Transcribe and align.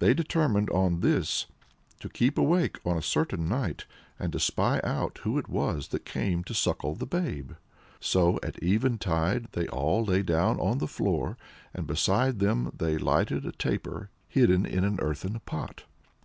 They 0.00 0.14
determined 0.14 0.68
on 0.70 0.98
this; 0.98 1.46
to 2.00 2.08
keep 2.08 2.36
awake 2.36 2.80
on 2.84 2.96
a 2.96 3.00
certain 3.02 3.48
night, 3.48 3.86
and 4.18 4.32
to 4.32 4.40
spy 4.40 4.80
out 4.82 5.18
who 5.18 5.38
it 5.38 5.48
was 5.48 5.90
that 5.90 6.04
came 6.04 6.42
to 6.42 6.54
suckle 6.54 6.96
the 6.96 7.06
babe. 7.06 7.52
So 8.00 8.40
at 8.42 8.60
eventide 8.64 9.46
they 9.52 9.68
all 9.68 10.04
lay 10.04 10.24
down 10.24 10.58
on 10.58 10.78
the 10.78 10.88
floor, 10.88 11.36
and 11.72 11.86
beside 11.86 12.40
them 12.40 12.72
they 12.76 12.94
set 12.94 13.02
a 13.02 13.04
lighted 13.04 13.58
taper 13.60 14.10
hidden 14.28 14.66
in 14.66 14.82
an 14.82 14.98
earthen 14.98 15.38
pot. 15.46 15.84